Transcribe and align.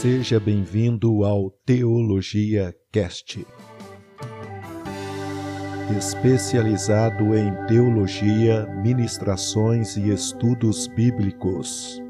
Seja 0.00 0.40
bem-vindo 0.40 1.24
ao 1.24 1.50
Teologia 1.50 2.74
Cast. 2.90 3.46
Especializado 5.94 7.36
em 7.36 7.66
teologia, 7.66 8.64
ministrações 8.82 9.98
e 9.98 10.08
estudos 10.08 10.86
bíblicos. 10.86 12.00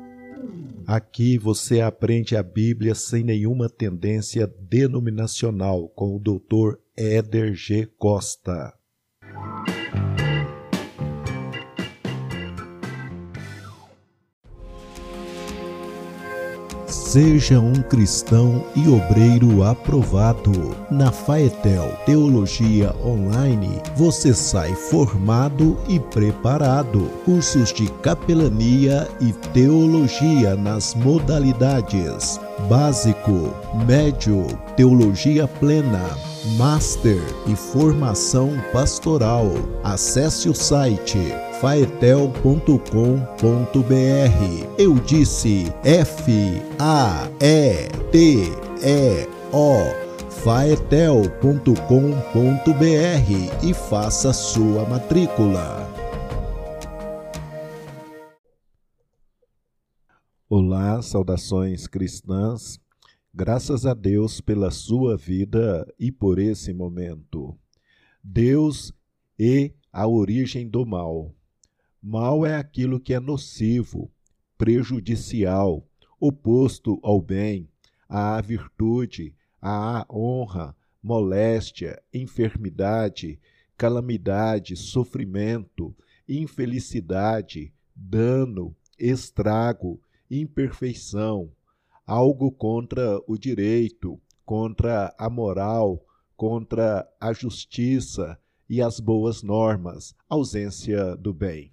Aqui 0.86 1.36
você 1.36 1.80
aprende 1.80 2.36
a 2.36 2.44
Bíblia 2.44 2.94
sem 2.94 3.24
nenhuma 3.24 3.68
tendência 3.68 4.46
denominacional 4.46 5.88
com 5.88 6.14
o 6.14 6.20
Dr. 6.20 6.78
Éder 6.96 7.54
G. 7.54 7.86
Costa. 7.98 8.72
Seja 17.10 17.58
um 17.58 17.74
cristão 17.82 18.64
e 18.76 18.88
obreiro 18.88 19.64
aprovado. 19.64 20.76
Na 20.88 21.10
Faetel 21.10 21.92
Teologia 22.06 22.94
Online, 23.04 23.82
você 23.96 24.32
sai 24.32 24.72
formado 24.76 25.76
e 25.88 25.98
preparado. 25.98 27.10
Cursos 27.24 27.72
de 27.72 27.90
capelania 27.94 29.08
e 29.20 29.32
teologia 29.52 30.54
nas 30.54 30.94
modalidades 30.94 32.38
básico, 32.68 33.54
médio, 33.86 34.46
teologia 34.76 35.46
plena, 35.46 36.16
master 36.56 37.22
e 37.46 37.54
formação 37.54 38.52
pastoral. 38.72 39.46
Acesse 39.82 40.48
o 40.48 40.54
site 40.54 41.18
faetel.com.br. 41.60 42.80
Eu 44.78 44.94
disse 44.94 45.72
F 45.84 46.62
A 46.78 47.28
E 47.40 47.88
T 48.10 48.52
E 48.82 49.28
O 49.52 50.10
faetel.com.br 50.30 51.74
e 53.62 53.74
faça 53.74 54.32
sua 54.32 54.84
matrícula. 54.86 55.89
Olá, 60.52 61.00
saudações 61.00 61.86
cristãs. 61.86 62.80
Graças 63.32 63.86
a 63.86 63.94
Deus 63.94 64.40
pela 64.40 64.72
sua 64.72 65.16
vida 65.16 65.86
e 65.96 66.10
por 66.10 66.40
esse 66.40 66.72
momento. 66.72 67.56
Deus 68.20 68.92
e 69.38 69.72
a 69.92 70.08
origem 70.08 70.68
do 70.68 70.84
mal. 70.84 71.32
Mal 72.02 72.44
é 72.44 72.56
aquilo 72.56 72.98
que 72.98 73.14
é 73.14 73.20
nocivo, 73.20 74.10
prejudicial, 74.58 75.86
oposto 76.18 76.98
ao 77.00 77.22
bem, 77.22 77.68
à 78.08 78.40
virtude, 78.40 79.32
à 79.62 80.04
honra, 80.10 80.74
moléstia, 81.00 82.02
enfermidade, 82.12 83.38
calamidade, 83.76 84.74
sofrimento, 84.74 85.96
infelicidade, 86.28 87.72
dano, 87.94 88.74
estrago, 88.98 90.00
imperfeição, 90.30 91.50
algo 92.06 92.52
contra 92.52 93.20
o 93.26 93.36
direito, 93.36 94.20
contra 94.44 95.14
a 95.18 95.28
moral, 95.28 96.04
contra 96.36 97.06
a 97.20 97.32
justiça 97.32 98.38
e 98.68 98.80
as 98.80 99.00
boas 99.00 99.42
normas, 99.42 100.14
ausência 100.28 101.16
do 101.16 101.34
bem. 101.34 101.72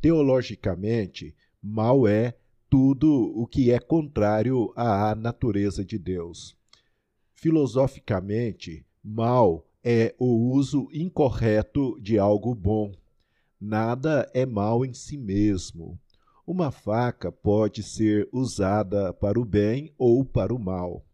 Teologicamente, 0.00 1.34
mal 1.62 2.06
é 2.06 2.34
tudo 2.70 3.32
o 3.34 3.46
que 3.46 3.70
é 3.70 3.78
contrário 3.78 4.72
à 4.76 5.14
natureza 5.14 5.84
de 5.84 5.98
Deus. 5.98 6.56
Filosoficamente, 7.34 8.86
mal 9.02 9.66
é 9.82 10.14
o 10.18 10.52
uso 10.52 10.88
incorreto 10.92 11.98
de 12.00 12.18
algo 12.18 12.54
bom. 12.54 12.92
Nada 13.60 14.30
é 14.34 14.44
mal 14.44 14.84
em 14.84 14.92
si 14.92 15.16
mesmo. 15.16 15.98
Uma 16.50 16.70
faca 16.70 17.30
pode 17.30 17.82
ser 17.82 18.26
usada 18.32 19.12
para 19.12 19.38
o 19.38 19.44
bem 19.44 19.92
ou 19.98 20.24
para 20.24 20.54
o 20.54 20.58
mal. 20.58 21.04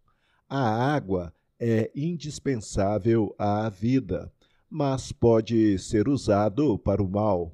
A 0.48 0.94
água 0.94 1.34
é 1.58 1.90
indispensável 1.92 3.34
à 3.36 3.68
vida, 3.68 4.32
mas 4.70 5.10
pode 5.10 5.76
ser 5.80 6.08
usado 6.08 6.78
para 6.78 7.02
o 7.02 7.08
mal. 7.08 7.52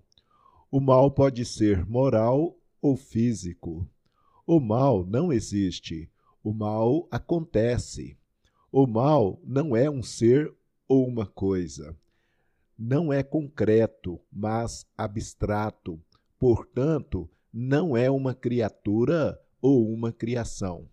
O 0.71 0.79
mal 0.79 1.11
pode 1.11 1.43
ser 1.47 1.87
moral 1.87 2.55
ou 2.83 2.99
físico. 2.99 3.89
O 4.47 4.61
mal 4.61 5.03
não 5.07 5.33
existe. 5.33 6.13
O 6.45 6.53
mal 6.53 7.09
acontece. 7.11 8.15
O 8.71 8.87
mal 8.87 9.41
não 9.43 9.75
é 9.75 9.89
um 9.89 10.03
ser 10.03 10.55
ou 10.87 11.09
uma 11.09 11.25
coisa. 11.25 11.97
Não 12.79 13.11
é 13.11 13.23
concreto, 13.23 14.21
mas 14.31 14.85
abstrato. 14.99 15.99
Portanto, 16.39 17.27
não 17.53 17.97
é 17.97 18.11
uma 18.11 18.35
criatura 18.35 19.41
ou 19.61 19.91
uma 19.91 20.13
criação. 20.13 20.89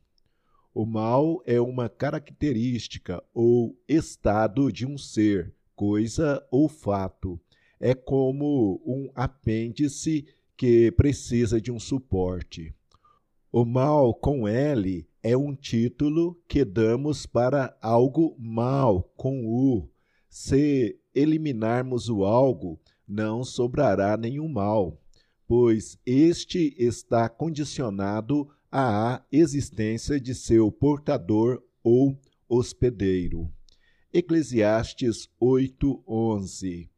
O 0.73 0.85
mal 0.85 1.41
é 1.45 1.59
uma 1.59 1.89
característica 1.89 3.23
ou 3.33 3.75
estado 3.87 4.71
de 4.71 4.85
um 4.85 4.97
ser, 4.97 5.53
coisa 5.75 6.45
ou 6.51 6.67
fato 6.67 7.39
é 7.79 7.93
como 7.93 8.81
um 8.85 9.09
apêndice 9.15 10.25
que 10.55 10.91
precisa 10.91 11.61
de 11.61 11.71
um 11.71 11.79
suporte. 11.79 12.73
O 13.51 13.63
mal 13.63 14.13
com 14.13 14.47
L 14.47 15.07
é 15.21 15.37
um 15.37 15.55
título 15.55 16.39
que 16.47 16.65
damos 16.65 17.25
para 17.25 17.77
algo 17.81 18.35
mal 18.37 19.03
com 19.15 19.45
U. 19.45 19.89
Se 20.29 20.99
eliminarmos 21.13 22.09
o 22.09 22.25
algo, 22.25 22.79
não 23.07 23.43
sobrará 23.43 24.17
nenhum 24.17 24.49
mal, 24.49 24.99
pois 25.47 25.97
este 26.05 26.75
está 26.77 27.29
condicionado 27.29 28.47
à 28.71 29.23
existência 29.31 30.19
de 30.19 30.35
seu 30.35 30.71
portador 30.71 31.63
ou 31.83 32.19
hospedeiro. 32.47 33.49
Eclesiastes 34.13 35.29
8:11 35.41 36.89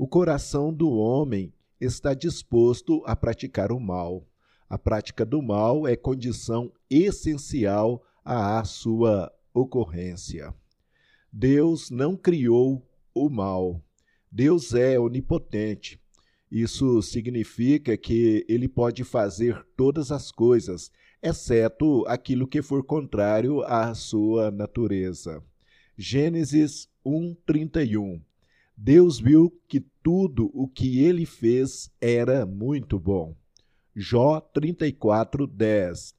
o 0.00 0.06
coração 0.06 0.72
do 0.72 0.92
homem 0.92 1.52
está 1.80 2.14
disposto 2.14 3.02
a 3.04 3.16
praticar 3.16 3.72
o 3.72 3.80
mal. 3.80 4.24
A 4.70 4.78
prática 4.78 5.26
do 5.26 5.42
mal 5.42 5.88
é 5.88 5.96
condição 5.96 6.72
essencial 6.88 8.00
à 8.24 8.62
sua 8.62 9.32
ocorrência. 9.52 10.54
Deus 11.32 11.90
não 11.90 12.16
criou 12.16 12.88
o 13.12 13.28
mal. 13.28 13.82
Deus 14.30 14.72
é 14.72 15.00
onipotente. 15.00 16.00
Isso 16.50 17.02
significa 17.02 17.96
que 17.96 18.44
ele 18.48 18.68
pode 18.68 19.04
fazer 19.04 19.62
todas 19.76 20.10
as 20.10 20.30
coisas, 20.30 20.90
exceto 21.22 22.04
aquilo 22.06 22.46
que 22.46 22.62
for 22.62 22.82
contrário 22.82 23.62
à 23.64 23.94
sua 23.94 24.50
natureza. 24.50 25.42
Gênesis 25.96 26.88
1:31 27.04 28.20
Deus 28.80 29.18
viu 29.18 29.52
que 29.66 29.80
tudo 30.02 30.52
o 30.54 30.68
que 30.68 31.00
ele 31.04 31.26
fez 31.26 31.90
era 32.00 32.46
muito 32.46 32.96
bom. 32.96 33.34
Jó 33.94 34.40
34, 34.40 35.48
10. 35.48 36.14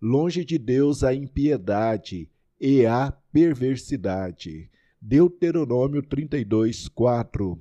Longe 0.00 0.44
de 0.44 0.56
Deus 0.56 1.02
a 1.02 1.12
impiedade 1.12 2.28
e 2.60 2.86
a 2.86 3.10
perversidade. 3.32 4.70
Deuteronômio 5.02 6.00
32, 6.02 6.86
4. 6.86 7.58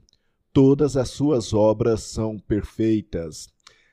Todas 0.54 0.96
as 0.96 1.10
suas 1.10 1.54
obras 1.54 2.04
são 2.04 2.38
perfeitas. 2.38 3.50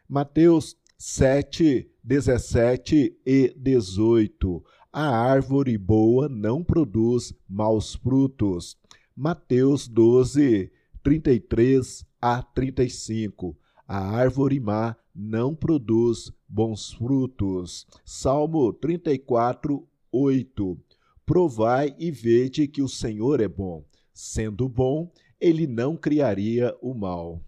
Mateus 0.08 0.76
7, 0.98 1.90
17 2.04 3.18
e 3.26 3.54
18. 3.56 4.62
A 4.92 5.08
árvore 5.08 5.78
boa 5.78 6.28
não 6.28 6.62
produz 6.62 7.32
maus 7.48 7.94
frutos 7.94 8.76
Mateus 9.22 9.86
12, 9.86 10.72
33 11.02 12.06
a 12.22 12.42
35. 12.42 13.54
A 13.86 13.98
árvore 14.16 14.58
má 14.58 14.96
não 15.14 15.54
produz 15.54 16.32
bons 16.48 16.92
frutos. 16.92 17.86
Salmo 18.02 18.72
34, 18.72 19.86
8. 20.10 20.78
Provai 21.26 21.94
e 21.98 22.10
vede 22.10 22.66
que 22.66 22.80
o 22.80 22.88
Senhor 22.88 23.42
é 23.42 23.48
bom. 23.48 23.84
Sendo 24.14 24.70
bom, 24.70 25.12
ele 25.40 25.66
não 25.66 25.96
criaria 25.96 26.76
o 26.82 26.92
mal. 26.92 27.42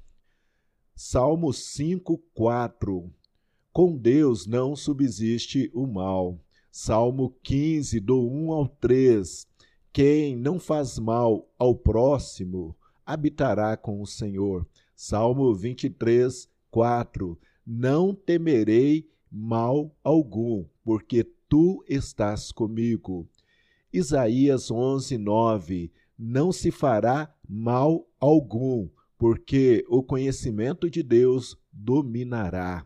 Salmo 0.94 1.52
5, 1.52 2.18
4. 2.32 3.12
Com 3.72 3.96
Deus 3.96 4.46
não 4.46 4.74
subsiste 4.74 5.70
o 5.74 5.86
mal. 5.86 6.38
Salmo 6.70 7.36
15, 7.42 8.00
do 8.00 8.20
1 8.26 8.52
ao 8.52 8.68
3. 8.68 9.46
Quem 9.92 10.36
não 10.36 10.58
faz 10.58 10.98
mal 10.98 11.46
ao 11.58 11.74
próximo 11.74 12.74
habitará 13.04 13.76
com 13.76 14.00
o 14.00 14.06
Senhor. 14.06 14.66
Salmo 14.94 15.54
23, 15.54 16.48
4. 16.70 17.38
Não 17.66 18.14
temerei 18.14 19.10
mal 19.30 19.94
algum, 20.02 20.64
porque 20.84 21.24
tu 21.48 21.84
estás 21.88 22.50
comigo. 22.52 23.28
Isaías 23.92 24.70
11, 24.70 25.18
9. 25.18 25.92
Não 26.18 26.52
se 26.52 26.70
fará 26.70 27.34
mal 27.54 28.08
algum, 28.18 28.88
porque 29.18 29.84
o 29.86 30.02
conhecimento 30.02 30.88
de 30.88 31.02
Deus 31.02 31.54
dominará. 31.70 32.82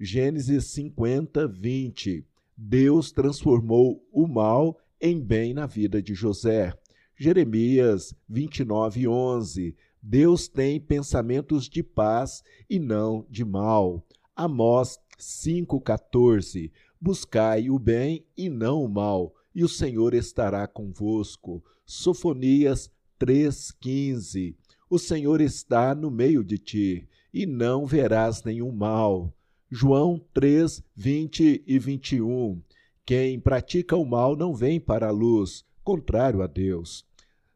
Gênesis 0.00 0.64
50, 0.68 1.46
20. 1.46 2.24
Deus 2.56 3.12
transformou 3.12 4.02
o 4.10 4.26
mal 4.26 4.78
em 4.98 5.20
bem 5.20 5.52
na 5.52 5.66
vida 5.66 6.00
de 6.00 6.14
José. 6.14 6.72
Jeremias 7.14 8.14
29, 8.26 9.06
11. 9.06 9.76
Deus 10.02 10.48
tem 10.48 10.80
pensamentos 10.80 11.68
de 11.68 11.82
paz 11.82 12.42
e 12.70 12.78
não 12.78 13.26
de 13.28 13.44
mal. 13.44 14.02
Amós 14.34 14.98
5,14 15.18 16.70
Buscai 16.98 17.68
o 17.68 17.78
bem 17.78 18.24
e 18.36 18.48
não 18.48 18.82
o 18.82 18.88
mal, 18.88 19.34
e 19.54 19.62
o 19.62 19.68
Senhor 19.68 20.14
estará 20.14 20.66
convosco. 20.66 21.62
Sofonias 21.84 22.90
3,15 23.20 24.54
O 24.88 24.98
Senhor 24.98 25.40
está 25.40 25.94
no 25.94 26.10
meio 26.10 26.44
de 26.44 26.58
ti, 26.58 27.08
e 27.32 27.46
não 27.46 27.86
verás 27.86 28.42
nenhum 28.44 28.72
mal. 28.72 29.34
João 29.70 30.20
3, 30.32 30.82
20 30.94 31.64
e 31.66 31.78
21 31.78 32.62
Quem 33.04 33.38
pratica 33.38 33.96
o 33.96 34.04
mal 34.04 34.36
não 34.36 34.54
vem 34.54 34.80
para 34.80 35.08
a 35.08 35.12
luz, 35.12 35.64
contrário 35.84 36.42
a 36.42 36.46
Deus. 36.46 37.04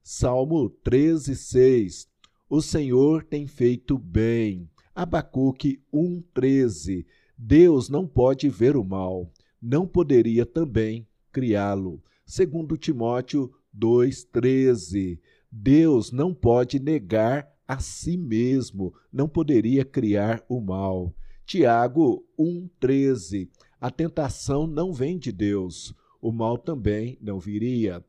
Salmo 0.02 0.68
13, 0.68 1.36
6 1.36 2.08
O 2.50 2.60
Senhor 2.60 3.24
tem 3.24 3.46
feito 3.46 3.96
bem. 3.96 4.68
Abacuque 4.94 5.82
1, 5.92 6.22
13 6.34 7.06
Deus 7.44 7.88
não 7.88 8.06
pode 8.06 8.48
ver 8.48 8.76
o 8.76 8.84
mal, 8.84 9.28
não 9.60 9.84
poderia 9.84 10.46
também 10.46 11.08
criá-lo. 11.32 12.00
Segundo 12.24 12.76
Timóteo 12.76 13.52
2:13, 13.76 15.18
Deus 15.54 16.10
não 16.10 16.32
pode 16.32 16.80
negar 16.80 17.46
a 17.68 17.78
si 17.78 18.16
mesmo, 18.16 18.94
não 19.12 19.28
poderia 19.28 19.84
criar 19.84 20.42
o 20.48 20.62
mal. 20.62 21.14
Tiago 21.44 22.26
1:13, 22.38 23.50
a 23.78 23.90
tentação 23.90 24.66
não 24.66 24.94
vem 24.94 25.18
de 25.18 25.30
Deus, 25.30 25.94
o 26.22 26.32
mal 26.32 26.56
também 26.56 27.18
não 27.20 27.38
viria. 27.38 28.02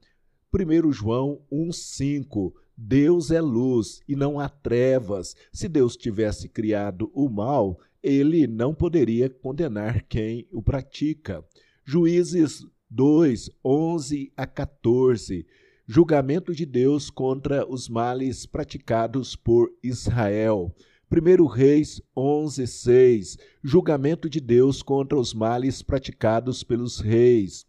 1 0.49 0.93
João 0.93 1.41
1:5, 1.51 2.53
Deus 2.77 3.29
é 3.29 3.41
luz 3.41 3.99
e 4.07 4.15
não 4.15 4.39
há 4.39 4.47
trevas. 4.47 5.35
Se 5.51 5.67
Deus 5.67 5.97
tivesse 5.97 6.47
criado 6.47 7.11
o 7.13 7.27
mal, 7.27 7.77
ele 8.01 8.47
não 8.47 8.73
poderia 8.73 9.29
condenar 9.29 10.03
quem 10.03 10.47
o 10.49 10.61
pratica. 10.61 11.43
Juízes 11.83 12.65
2, 12.89 13.49
11 13.65 14.31
a 14.37 14.47
14. 14.47 15.45
Julgamento 15.85 16.55
de 16.55 16.65
Deus 16.65 17.09
contra 17.09 17.69
os 17.69 17.89
males 17.89 18.45
praticados 18.45 19.35
por 19.35 19.69
Israel. 19.83 20.73
1 21.11 21.45
Reis 21.45 22.01
11, 22.15 22.65
6. 22.65 23.37
Julgamento 23.61 24.29
de 24.29 24.39
Deus 24.39 24.81
contra 24.81 25.19
os 25.19 25.33
males 25.33 25.81
praticados 25.81 26.63
pelos 26.63 27.01
reis. 27.01 27.65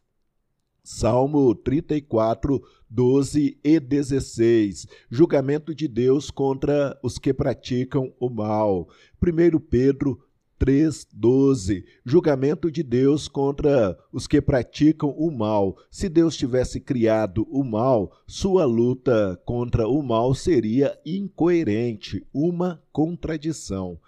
Salmo 0.84 1.56
34, 1.56 2.62
12 2.88 3.58
e 3.64 3.80
16. 3.80 4.86
Julgamento 5.10 5.74
de 5.74 5.88
Deus 5.88 6.30
contra 6.30 6.96
os 7.02 7.18
que 7.18 7.34
praticam 7.34 8.14
o 8.20 8.30
mal. 8.30 8.88
1 9.20 9.58
Pedro 9.58 10.23
3, 10.64 11.06
12. 11.12 11.84
Julgamento 12.06 12.70
de 12.70 12.82
Deus 12.82 13.28
contra 13.28 13.98
os 14.10 14.26
que 14.26 14.40
praticam 14.40 15.10
o 15.10 15.30
mal. 15.30 15.76
Se 15.90 16.08
Deus 16.08 16.34
tivesse 16.34 16.80
criado 16.80 17.46
o 17.50 17.62
mal, 17.62 18.10
sua 18.26 18.64
luta 18.64 19.38
contra 19.44 19.86
o 19.86 20.02
mal 20.02 20.34
seria 20.34 20.98
incoerente, 21.04 22.26
uma 22.32 22.82
contradição. 22.90 24.00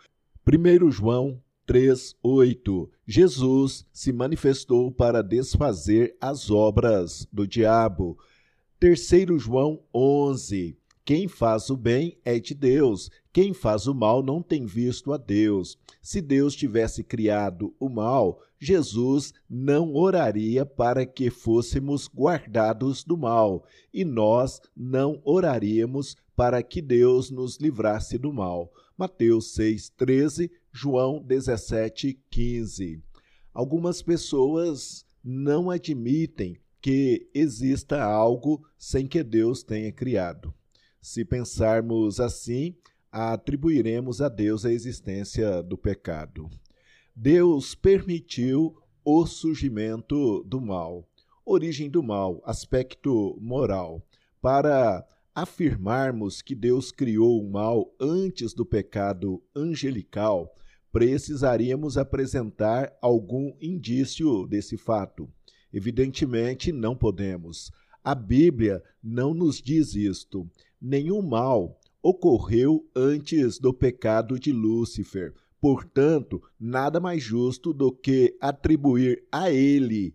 1 0.47 0.91
João 0.91 1.39
3:8 1.69 2.89
Jesus 3.07 3.85
se 3.93 4.11
manifestou 4.11 4.91
para 4.91 5.21
desfazer 5.21 6.17
as 6.19 6.51
obras 6.51 7.29
do 7.31 7.47
diabo. 7.47 8.17
3 8.81 9.07
João 9.37 9.83
11 9.95 10.79
Quem 11.05 11.29
faz 11.29 11.69
o 11.69 11.77
bem 11.77 12.17
é 12.25 12.41
de 12.41 12.55
Deus, 12.55 13.11
quem 13.37 13.53
faz 13.53 13.87
o 13.87 13.95
mal 13.95 14.23
não 14.23 14.41
tem 14.41 14.65
visto 14.65 15.13
a 15.13 15.19
Deus. 15.19 15.77
Se 16.01 16.23
Deus 16.23 16.57
tivesse 16.57 17.05
criado 17.05 17.75
o 17.79 17.87
mal, 17.87 18.41
Jesus 18.59 19.35
não 19.47 19.95
oraria 19.95 20.65
para 20.65 21.05
que 21.05 21.29
fôssemos 21.29 22.09
guardados 22.09 23.05
do 23.05 23.15
mal, 23.15 23.67
e 23.93 24.07
nós 24.07 24.59
não 24.75 25.21
oraríamos 25.23 26.17
para 26.35 26.63
que 26.63 26.81
Deus 26.81 27.31
nos 27.31 27.59
livrasse 27.59 28.17
do 28.17 28.33
mal. 28.33 28.73
Mateus 28.97 29.55
6:13 29.55 30.51
João 30.73 31.23
17, 31.23 32.19
15. 32.31 33.03
Algumas 33.53 34.01
pessoas 34.01 35.05
não 35.23 35.69
admitem 35.69 36.57
que 36.81 37.29
exista 37.35 38.03
algo 38.03 38.67
sem 38.79 39.07
que 39.07 39.23
Deus 39.23 39.63
tenha 39.63 39.93
criado. 39.93 40.55
Se 41.03 41.23
pensarmos 41.23 42.19
assim, 42.19 42.75
atribuiremos 43.17 44.21
a 44.21 44.29
Deus 44.29 44.67
a 44.67 44.73
existência 44.73 45.63
do 45.63 45.79
pecado. 45.79 46.51
Deus 47.15 47.75
permitiu 47.75 48.77
o 49.03 49.25
surgimento 49.25 50.45
do 50.45 50.61
mal, 50.61 51.09
origem 51.43 51.89
do 51.89 52.03
mal, 52.03 52.43
aspecto 52.45 53.39
moral, 53.41 54.07
para 54.43 55.03
afirmarmos 55.35 56.43
que 56.43 56.55
Deus 56.55 56.93
criou 56.93 57.43
o 57.43 57.51
mal 57.51 57.91
antes 57.99 58.53
do 58.53 58.67
pecado 58.67 59.43
angelical, 59.55 60.55
precisaríamos 60.93 61.97
apresentar 61.97 62.95
algum 63.01 63.57
indício 63.59 64.47
desse 64.47 64.77
fato. 64.77 65.27
Evidentemente, 65.73 66.71
não 66.71 66.95
podemos. 66.95 67.71
A 68.05 68.15
Bíblia 68.15 68.83
não 69.03 69.33
nos 69.33 69.63
diz 69.63 69.95
isto. 69.95 70.47
Nenhum 70.79 71.23
mal 71.23 71.81
ocorreu 72.09 72.89
antes 72.95 73.59
do 73.59 73.75
pecado 73.75 74.39
de 74.39 74.53
Lúcifer. 74.53 75.35
Portanto, 75.61 76.41
nada 76.59 77.01
mais 77.01 77.21
justo 77.21 77.73
do 77.73 77.91
que 77.91 78.37
atribuir 78.41 79.27
a 79.33 79.51
ele 79.51 80.15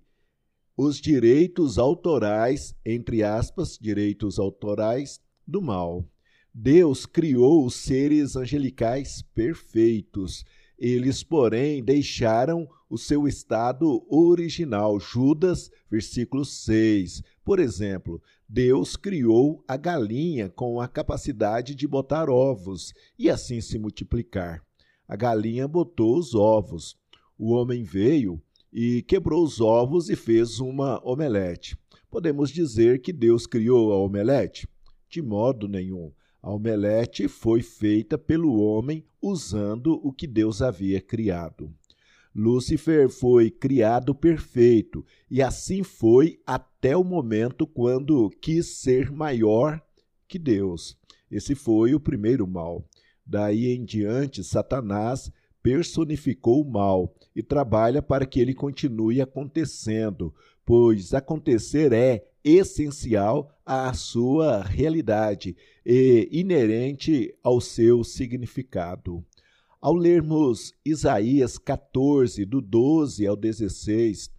os 0.77 1.01
direitos 1.01 1.77
autorais, 1.77 2.73
entre 2.85 3.23
aspas, 3.23 3.77
direitos 3.77 4.39
autorais 4.39 5.19
do 5.45 5.61
mal. 5.61 6.07
Deus 6.53 7.05
criou 7.05 7.65
os 7.65 7.75
seres 7.75 8.37
angelicais 8.37 9.21
perfeitos 9.33 10.45
eles, 10.81 11.21
porém, 11.21 11.83
deixaram 11.83 12.67
o 12.89 12.97
seu 12.97 13.27
estado 13.27 14.03
original. 14.09 14.99
Judas, 14.99 15.69
versículo 15.91 16.43
6. 16.43 17.21
Por 17.45 17.59
exemplo, 17.59 18.19
Deus 18.53 18.97
criou 18.97 19.63
a 19.65 19.77
galinha 19.77 20.49
com 20.49 20.81
a 20.81 20.85
capacidade 20.85 21.73
de 21.73 21.87
botar 21.87 22.29
ovos 22.29 22.93
e 23.17 23.29
assim 23.29 23.61
se 23.61 23.79
multiplicar. 23.79 24.61
A 25.07 25.15
galinha 25.15 25.65
botou 25.69 26.17
os 26.17 26.35
ovos. 26.35 26.97
O 27.39 27.53
homem 27.53 27.85
veio 27.85 28.41
e 28.69 29.03
quebrou 29.03 29.41
os 29.41 29.61
ovos 29.61 30.09
e 30.09 30.17
fez 30.17 30.59
uma 30.59 31.01
omelete. 31.01 31.77
Podemos 32.09 32.49
dizer 32.49 32.99
que 32.99 33.13
Deus 33.13 33.47
criou 33.47 33.93
a 33.93 33.97
omelete? 33.97 34.67
De 35.09 35.21
modo 35.21 35.65
nenhum. 35.65 36.11
A 36.41 36.51
omelete 36.51 37.29
foi 37.29 37.61
feita 37.61 38.17
pelo 38.17 38.59
homem 38.59 39.05
usando 39.21 39.93
o 40.03 40.11
que 40.11 40.27
Deus 40.27 40.61
havia 40.61 40.99
criado. 40.99 41.73
Lúcifer 42.33 43.09
foi 43.09 43.51
criado 43.51 44.15
perfeito, 44.15 45.05
e 45.29 45.41
assim 45.41 45.83
foi 45.83 46.39
até 46.45 46.95
o 46.95 47.03
momento 47.03 47.67
quando 47.67 48.29
quis 48.41 48.79
ser 48.79 49.11
maior 49.11 49.81
que 50.27 50.39
Deus. 50.39 50.97
Esse 51.29 51.55
foi 51.55 51.93
o 51.93 51.99
primeiro 51.99 52.47
mal. 52.47 52.85
Daí 53.25 53.67
em 53.67 53.83
diante, 53.83 54.43
Satanás 54.43 55.31
personificou 55.61 56.61
o 56.61 56.69
mal 56.69 57.13
e 57.35 57.43
trabalha 57.43 58.01
para 58.01 58.25
que 58.25 58.39
ele 58.39 58.53
continue 58.53 59.21
acontecendo, 59.21 60.33
pois 60.65 61.13
acontecer 61.13 61.93
é 61.93 62.25
essencial 62.43 63.55
à 63.65 63.93
sua 63.93 64.63
realidade 64.63 65.55
e 65.85 66.27
inerente 66.31 67.33
ao 67.43 67.61
seu 67.61 68.03
significado. 68.03 69.23
Ao 69.81 69.95
lermos 69.95 70.75
Isaías 70.85 71.57
14, 71.57 72.45
do 72.45 72.61
12 72.61 73.25
ao 73.25 73.35
16, 73.35 74.29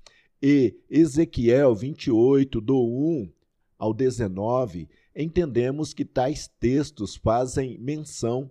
e 0.41 0.77
Ezequiel 0.89 1.75
28, 1.75 2.61
do 2.61 2.77
1 2.81 3.29
ao 3.77 3.93
19, 3.93 4.89
entendemos 5.17 5.93
que 5.93 6.05
tais 6.05 6.47
textos 6.61 7.17
fazem 7.17 7.77
menção 7.81 8.49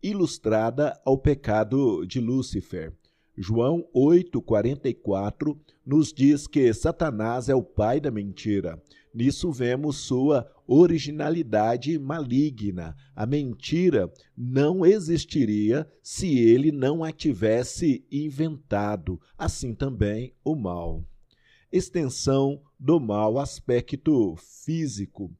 ilustrada 0.00 0.96
ao 1.04 1.18
pecado 1.18 2.06
de 2.06 2.20
Lúcifer. 2.20 2.92
João 3.40 3.88
8,44 3.94 5.56
nos 5.86 6.12
diz 6.12 6.48
que 6.48 6.74
Satanás 6.74 7.48
é 7.48 7.54
o 7.54 7.62
pai 7.62 8.00
da 8.00 8.10
mentira. 8.10 8.82
Nisso 9.14 9.52
vemos 9.52 9.98
sua 9.98 10.50
originalidade 10.66 11.96
maligna. 12.00 12.96
A 13.14 13.24
mentira 13.26 14.12
não 14.36 14.84
existiria 14.84 15.88
se 16.02 16.36
ele 16.36 16.72
não 16.72 17.04
a 17.04 17.12
tivesse 17.12 18.04
inventado, 18.10 19.20
assim 19.38 19.72
também 19.72 20.34
o 20.44 20.56
mal. 20.56 21.04
Extensão 21.70 22.60
do 22.78 22.98
mal 22.98 23.38
aspecto 23.38 24.34
físico. 24.36 25.32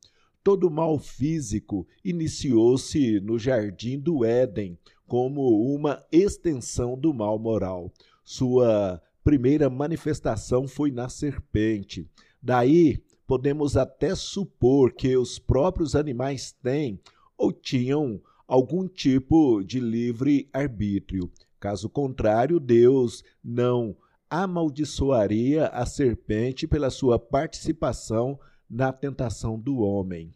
Todo 0.44 0.70
mal 0.70 1.00
físico 1.00 1.84
iniciou-se 2.04 3.18
no 3.20 3.40
jardim 3.40 3.98
do 3.98 4.24
Éden 4.24 4.78
como 5.08 5.74
uma 5.74 6.04
extensão 6.12 6.96
do 6.96 7.12
mal 7.12 7.38
moral. 7.38 7.90
Sua 8.22 9.02
primeira 9.24 9.68
manifestação 9.68 10.68
foi 10.68 10.90
na 10.90 11.08
serpente. 11.08 12.06
Daí 12.40 13.02
podemos 13.26 13.76
até 13.76 14.14
supor 14.14 14.92
que 14.92 15.16
os 15.16 15.38
próprios 15.38 15.96
animais 15.96 16.52
têm 16.52 17.00
ou 17.36 17.50
tinham 17.50 18.20
algum 18.46 18.86
tipo 18.86 19.62
de 19.64 19.80
livre 19.80 20.48
arbítrio. 20.52 21.30
Caso 21.58 21.88
contrário, 21.88 22.60
Deus 22.60 23.24
não 23.42 23.96
amaldiçoaria 24.30 25.68
a 25.68 25.86
serpente 25.86 26.66
pela 26.66 26.90
sua 26.90 27.18
participação 27.18 28.38
na 28.68 28.92
tentação 28.92 29.58
do 29.58 29.78
homem. 29.78 30.32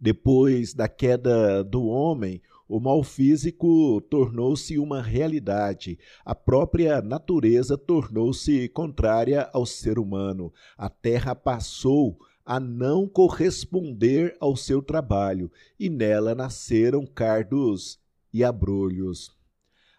Depois 0.00 0.72
da 0.72 0.88
queda 0.88 1.62
do 1.62 1.84
homem, 1.84 2.40
o 2.70 2.78
mal 2.78 3.02
físico 3.02 4.00
tornou-se 4.02 4.78
uma 4.78 5.02
realidade. 5.02 5.98
A 6.24 6.36
própria 6.36 7.02
natureza 7.02 7.76
tornou-se 7.76 8.68
contrária 8.68 9.50
ao 9.52 9.66
ser 9.66 9.98
humano. 9.98 10.52
A 10.78 10.88
terra 10.88 11.34
passou 11.34 12.16
a 12.46 12.60
não 12.60 13.08
corresponder 13.08 14.36
ao 14.38 14.54
seu 14.54 14.80
trabalho, 14.80 15.50
e 15.80 15.90
nela 15.90 16.32
nasceram 16.32 17.04
cardos 17.04 17.98
e 18.32 18.44
abrolhos. 18.44 19.36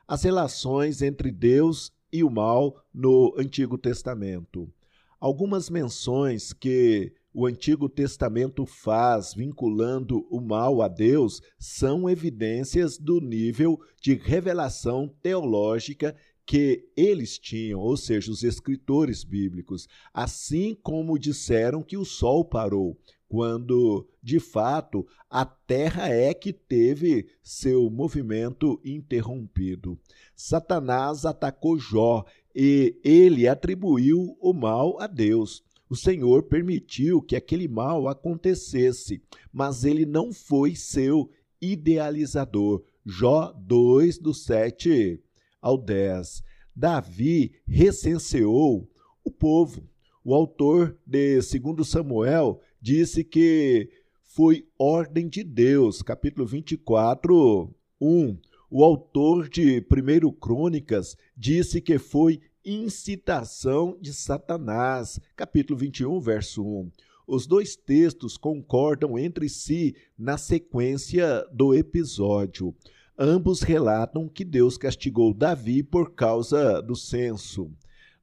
As 0.07 0.23
relações 0.23 1.01
entre 1.01 1.29
Deus 1.29 1.91
e 2.09 2.23
o 2.23 2.29
mal 2.29 2.81
no 2.93 3.35
Antigo 3.37 3.77
Testamento. 3.77 4.71
Algumas 5.19 5.69
menções 5.69 6.53
que 6.53 7.11
o 7.33 7.45
Antigo 7.45 7.87
Testamento 7.87 8.65
faz 8.65 9.33
vinculando 9.33 10.27
o 10.29 10.41
mal 10.41 10.81
a 10.81 10.87
Deus 10.87 11.41
são 11.57 12.09
evidências 12.09 12.97
do 12.97 13.21
nível 13.21 13.79
de 14.01 14.13
revelação 14.13 15.07
teológica 15.21 16.15
que 16.45 16.89
eles 16.97 17.39
tinham, 17.39 17.79
ou 17.79 17.95
seja, 17.95 18.31
os 18.31 18.43
escritores 18.43 19.23
bíblicos, 19.23 19.87
assim 20.13 20.75
como 20.83 21.17
disseram 21.17 21.81
que 21.81 21.95
o 21.95 22.03
sol 22.03 22.43
parou, 22.43 22.97
quando 23.29 24.05
de 24.21 24.39
fato 24.39 25.07
a 25.29 25.45
terra 25.45 26.09
é 26.09 26.33
que 26.33 26.51
teve 26.51 27.29
seu 27.41 27.89
movimento 27.89 28.81
interrompido. 28.83 29.97
Satanás 30.35 31.25
atacou 31.25 31.79
Jó 31.79 32.25
e 32.53 32.99
ele 33.01 33.47
atribuiu 33.47 34.37
o 34.41 34.51
mal 34.51 34.99
a 34.99 35.07
Deus. 35.07 35.63
O 35.91 35.95
Senhor 35.97 36.43
permitiu 36.43 37.21
que 37.21 37.35
aquele 37.35 37.67
mal 37.67 38.07
acontecesse, 38.07 39.21
mas 39.51 39.83
ele 39.83 40.05
não 40.05 40.31
foi 40.31 40.73
seu 40.73 41.29
idealizador. 41.61 42.81
Jó 43.05 43.51
2, 43.51 44.17
do 44.17 44.33
7 44.33 45.21
ao 45.61 45.77
10. 45.77 46.43
Davi 46.73 47.55
recenseou 47.67 48.89
o 49.21 49.29
povo. 49.29 49.83
O 50.23 50.33
autor 50.33 50.97
de 51.05 51.41
2 51.41 51.85
Samuel 51.85 52.61
disse 52.81 53.21
que 53.21 53.89
foi 54.23 54.65
ordem 54.79 55.27
de 55.27 55.43
Deus, 55.43 56.01
capítulo 56.01 56.47
24, 56.47 57.69
1. 57.99 58.37
O 58.69 58.85
autor 58.85 59.49
de 59.49 59.85
1 59.85 60.31
Crônicas 60.39 61.17
disse 61.35 61.81
que 61.81 61.99
foi 61.99 62.39
incitação 62.65 63.97
de 63.99 64.13
Satanás, 64.13 65.19
capítulo 65.35 65.77
21, 65.77 66.19
verso 66.19 66.63
1. 66.63 66.91
Os 67.27 67.47
dois 67.47 67.75
textos 67.75 68.37
concordam 68.37 69.17
entre 69.17 69.47
si 69.47 69.95
na 70.17 70.37
sequência 70.37 71.45
do 71.51 71.73
episódio. 71.73 72.75
Ambos 73.17 73.61
relatam 73.61 74.27
que 74.27 74.43
Deus 74.43 74.77
castigou 74.77 75.33
Davi 75.33 75.83
por 75.83 76.13
causa 76.13 76.81
do 76.81 76.95
censo. 76.95 77.71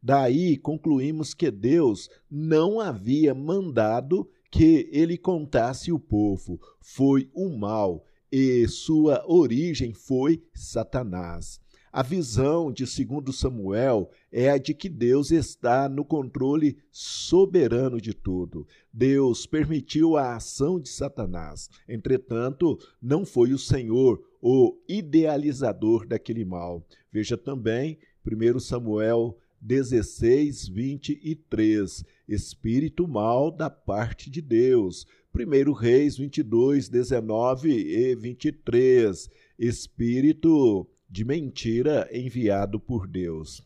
Daí 0.02 0.56
concluímos 0.56 1.34
que 1.34 1.50
Deus 1.50 2.08
não 2.30 2.80
havia 2.80 3.34
mandado 3.34 4.28
que 4.50 4.88
ele 4.92 5.16
contasse 5.16 5.92
o 5.92 5.98
povo. 5.98 6.60
Foi 6.80 7.30
o 7.34 7.48
mal 7.48 8.04
e 8.30 8.66
sua 8.68 9.24
origem 9.26 9.92
foi 9.92 10.42
Satanás. 10.54 11.60
A 11.98 12.02
visão 12.04 12.70
de 12.70 12.84
2 12.84 13.34
Samuel 13.34 14.08
é 14.30 14.50
a 14.50 14.56
de 14.56 14.72
que 14.72 14.88
Deus 14.88 15.32
está 15.32 15.88
no 15.88 16.04
controle 16.04 16.78
soberano 16.92 18.00
de 18.00 18.14
tudo. 18.14 18.64
Deus 18.92 19.46
permitiu 19.46 20.16
a 20.16 20.36
ação 20.36 20.78
de 20.78 20.88
Satanás. 20.90 21.68
Entretanto, 21.88 22.78
não 23.02 23.26
foi 23.26 23.52
o 23.52 23.58
Senhor 23.58 24.22
o 24.40 24.78
idealizador 24.88 26.06
daquele 26.06 26.44
mal. 26.44 26.86
Veja 27.10 27.36
também 27.36 27.98
1 28.24 28.60
Samuel 28.60 29.36
16, 29.60 30.68
23. 30.68 32.04
Espírito 32.28 33.08
mal 33.08 33.50
da 33.50 33.68
parte 33.68 34.30
de 34.30 34.40
Deus. 34.40 35.04
1 35.34 35.72
Reis 35.72 36.16
22, 36.16 36.88
19 36.88 37.70
e 37.72 38.14
23. 38.14 39.28
Espírito 39.58 40.86
de 41.08 41.24
mentira 41.24 42.08
enviado 42.12 42.78
por 42.78 43.06
Deus. 43.06 43.62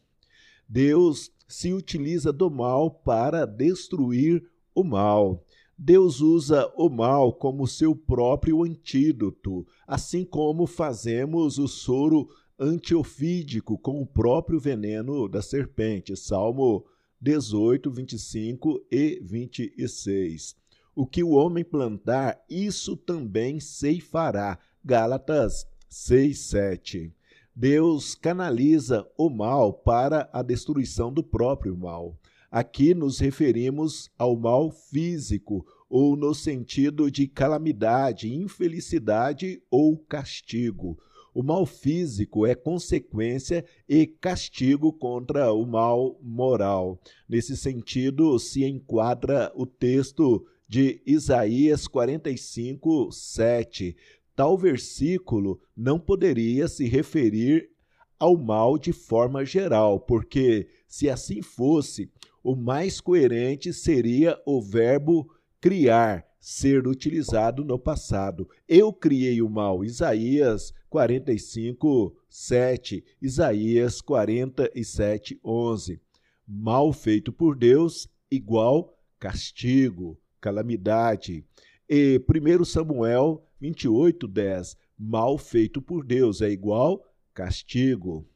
Deus 0.68 1.30
se 1.46 1.72
utiliza 1.72 2.32
do 2.32 2.50
mal 2.50 2.90
para 2.90 3.44
destruir 3.44 4.42
o 4.74 4.82
mal. 4.82 5.44
Deus 5.76 6.20
usa 6.20 6.72
o 6.76 6.88
mal 6.88 7.32
como 7.32 7.66
seu 7.66 7.94
próprio 7.94 8.62
antídoto, 8.62 9.66
assim 9.86 10.24
como 10.24 10.66
fazemos 10.66 11.58
o 11.58 11.66
soro 11.66 12.28
antiofídico 12.58 13.76
com 13.76 14.00
o 14.00 14.06
próprio 14.06 14.60
veneno 14.60 15.28
da 15.28 15.42
serpente. 15.42 16.16
Salmo 16.16 16.86
18, 17.20 17.90
25 17.90 18.86
e 18.90 19.20
26. 19.22 20.56
O 20.94 21.06
que 21.06 21.22
o 21.22 21.30
homem 21.30 21.64
plantar, 21.64 22.42
isso 22.48 22.96
também 22.96 23.60
ceifará. 23.60 24.58
Gálatas 24.84 25.66
6, 25.88 26.38
7. 26.38 27.14
Deus 27.54 28.14
canaliza 28.14 29.06
o 29.16 29.28
mal 29.28 29.74
para 29.74 30.28
a 30.32 30.42
destruição 30.42 31.12
do 31.12 31.22
próprio 31.22 31.76
mal. 31.76 32.18
Aqui 32.50 32.94
nos 32.94 33.18
referimos 33.18 34.10
ao 34.18 34.36
mal 34.36 34.70
físico, 34.70 35.66
ou 35.88 36.16
no 36.16 36.34
sentido 36.34 37.10
de 37.10 37.26
calamidade, 37.26 38.32
infelicidade 38.34 39.62
ou 39.70 39.98
castigo. 39.98 40.98
O 41.34 41.42
mal 41.42 41.66
físico 41.66 42.46
é 42.46 42.54
consequência 42.54 43.64
e 43.86 44.06
castigo 44.06 44.90
contra 44.90 45.52
o 45.52 45.66
mal 45.66 46.18
moral. 46.22 46.98
Nesse 47.28 47.56
sentido, 47.56 48.38
se 48.38 48.64
enquadra 48.64 49.52
o 49.54 49.66
texto 49.66 50.46
de 50.66 51.02
Isaías 51.06 51.86
45, 51.86 53.12
7, 53.12 53.94
tal 54.34 54.56
versículo 54.56 55.60
não 55.76 55.98
poderia 55.98 56.68
se 56.68 56.86
referir 56.86 57.70
ao 58.18 58.36
mal 58.36 58.78
de 58.78 58.92
forma 58.92 59.44
geral, 59.44 59.98
porque, 59.98 60.68
se 60.86 61.10
assim 61.10 61.42
fosse, 61.42 62.10
o 62.42 62.54
mais 62.54 63.00
coerente 63.00 63.72
seria 63.72 64.40
o 64.46 64.60
verbo 64.60 65.28
criar 65.60 66.24
ser 66.40 66.88
utilizado 66.88 67.64
no 67.64 67.78
passado. 67.78 68.48
Eu 68.68 68.92
criei 68.92 69.40
o 69.40 69.48
mal. 69.48 69.84
Isaías 69.84 70.72
45, 70.90 72.16
7. 72.28 73.04
Isaías 73.20 74.00
47, 74.00 75.40
11. 75.44 76.00
Mal 76.46 76.92
feito 76.92 77.32
por 77.32 77.56
Deus 77.56 78.08
igual 78.28 78.98
castigo, 79.20 80.18
calamidade. 80.40 81.44
E 81.88 82.20
1 82.28 82.64
Samuel 82.64 83.46
28, 83.62 84.26
10. 84.26 84.76
Mal 84.98 85.38
feito 85.38 85.80
por 85.80 86.04
Deus 86.04 86.42
é 86.42 86.50
igual 86.50 87.00
castigo. 87.32 88.26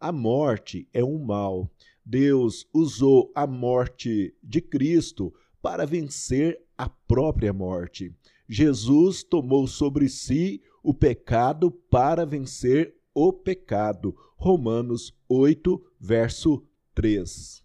A 0.00 0.10
morte 0.10 0.88
é 0.92 1.04
um 1.04 1.24
mal. 1.24 1.70
Deus 2.04 2.66
usou 2.74 3.30
a 3.32 3.46
morte 3.46 4.34
de 4.42 4.60
Cristo 4.60 5.32
para 5.62 5.86
vencer 5.86 6.60
a 6.76 6.88
própria 6.88 7.52
morte. 7.52 8.12
Jesus 8.48 9.22
tomou 9.22 9.68
sobre 9.68 10.08
si 10.08 10.60
o 10.82 10.92
pecado 10.92 11.70
para 11.70 12.26
vencer 12.26 12.92
o 13.14 13.32
pecado. 13.32 14.16
Romanos 14.36 15.14
8, 15.28 15.80
verso 16.00 16.66
3. 16.92 17.61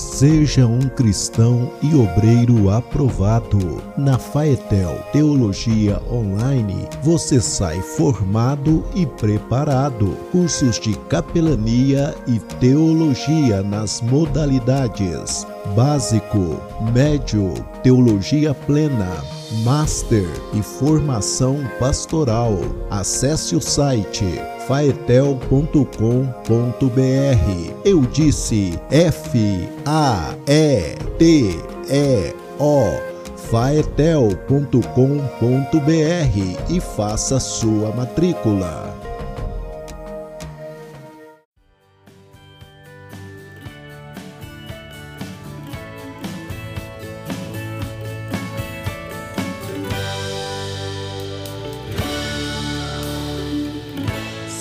Seja 0.00 0.66
um 0.66 0.80
cristão 0.80 1.70
e 1.82 1.94
obreiro 1.94 2.70
aprovado. 2.70 3.82
Na 3.98 4.18
Faetel 4.18 4.98
Teologia 5.12 6.00
Online, 6.10 6.88
você 7.02 7.38
sai 7.38 7.82
formado 7.82 8.82
e 8.94 9.04
preparado. 9.04 10.16
Cursos 10.32 10.80
de 10.80 10.94
capelania 11.10 12.14
e 12.26 12.38
teologia 12.58 13.62
nas 13.62 14.00
modalidades 14.00 15.46
básico, 15.74 16.60
médio, 16.92 17.54
teologia 17.82 18.54
plena, 18.54 19.22
master 19.62 20.28
e 20.54 20.62
formação 20.62 21.58
pastoral. 21.78 22.58
Acesse 22.90 23.56
o 23.56 23.60
site 23.60 24.24
faetel.com.br. 24.66 25.40
Eu 27.84 28.02
disse 28.02 28.78
F 28.90 29.68
A 29.84 30.34
E 30.46 30.94
T 31.18 31.56
E 31.88 32.34
O 32.58 33.10
faetel.com.br 33.50 34.80
e 36.68 36.80
faça 36.80 37.40
sua 37.40 37.90
matrícula. 37.90 38.89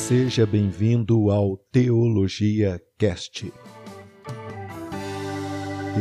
Seja 0.09 0.43
bem-vindo 0.43 1.29
ao 1.29 1.55
Teologia 1.71 2.81
Cast. 2.97 3.53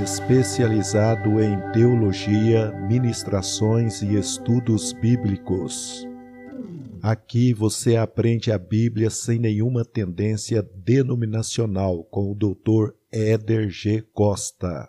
Especializado 0.02 1.38
em 1.42 1.60
teologia, 1.72 2.72
ministrações 2.88 4.00
e 4.00 4.14
estudos 4.18 4.94
bíblicos. 4.94 6.08
Aqui 7.02 7.52
você 7.52 7.96
aprende 7.96 8.50
a 8.50 8.56
Bíblia 8.56 9.10
sem 9.10 9.38
nenhuma 9.38 9.84
tendência 9.84 10.62
denominacional 10.62 12.02
com 12.04 12.32
o 12.32 12.34
Dr. 12.34 12.94
Éder 13.12 13.68
G. 13.68 14.00
Costa. 14.14 14.88